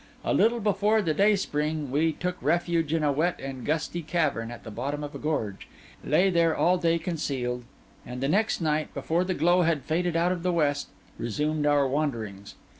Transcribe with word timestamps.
A 0.25 0.33
little 0.33 0.59
before 0.59 1.03
the 1.03 1.13
dayspring 1.13 1.91
we 1.91 2.11
took 2.11 2.35
refuge 2.41 2.91
in 2.91 3.03
a 3.03 3.11
wet 3.11 3.39
and 3.39 3.63
gusty 3.63 4.01
cavern 4.01 4.49
at 4.49 4.63
the 4.63 4.71
bottom 4.71 5.03
of 5.03 5.13
a 5.13 5.19
gorge; 5.19 5.67
lay 6.03 6.31
there 6.31 6.57
all 6.57 6.79
day 6.79 6.97
concealed; 6.97 7.63
and 8.03 8.19
the 8.19 8.27
next 8.27 8.61
night, 8.61 8.91
before 8.95 9.23
the 9.23 9.35
glow 9.35 9.61
had 9.61 9.83
faded 9.83 10.15
out 10.15 10.31
of 10.31 10.41
the 10.41 10.51
west, 10.51 10.87
resumed 11.19 11.67
our 11.67 11.87
wanderings. 11.87 12.55